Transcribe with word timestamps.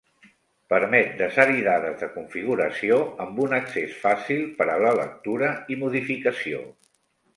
Permet 0.73 1.11
desar-hi 1.17 1.59
dades 1.67 1.99
de 1.99 2.09
configuració 2.15 2.97
amb 3.27 3.43
un 3.45 3.53
accés 3.61 3.93
fàcil 4.07 4.43
per 4.63 4.69
a 4.77 4.79
la 4.87 4.95
lectura 5.01 5.53
i 5.75 5.79
modificació. 5.83 6.65